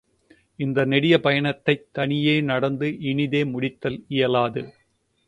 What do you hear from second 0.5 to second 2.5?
இந்த நெடிய பயணத்தைத் தனியே